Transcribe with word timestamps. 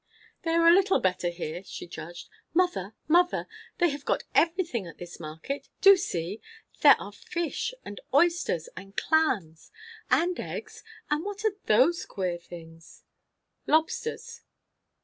"They 0.41 0.55
are 0.55 0.67
a 0.67 0.73
little 0.73 0.99
better 0.99 1.29
here," 1.29 1.63
she 1.63 1.85
judged. 1.85 2.27
"Mother, 2.55 2.95
mother! 3.07 3.47
they 3.77 3.89
have 3.91 4.03
got 4.03 4.23
everything 4.33 4.87
at 4.87 4.97
this 4.97 5.19
market. 5.19 5.69
Do 5.79 5.95
see! 5.95 6.41
there 6.81 6.99
are 6.99 7.11
fish, 7.11 7.75
and 7.85 8.01
oysters, 8.11 8.67
and 8.75 8.97
clams; 8.97 9.69
and 10.09 10.39
eggs; 10.39 10.83
and 11.11 11.23
what 11.23 11.45
are 11.45 11.55
those 11.67 12.07
queer 12.07 12.39
things?" 12.39 13.03
"Lobsters." 13.67 14.41